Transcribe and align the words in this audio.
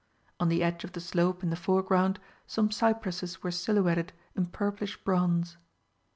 On 0.39 0.49
the 0.49 0.63
edge 0.63 0.83
of 0.83 0.93
the 0.93 0.99
slope 0.99 1.43
in 1.43 1.51
the 1.51 1.55
foreground 1.55 2.19
some 2.47 2.71
cypresses 2.71 3.43
were 3.43 3.51
silhouetted 3.51 4.13
in 4.35 4.47
purplish 4.47 4.97
bronze. 5.03 5.57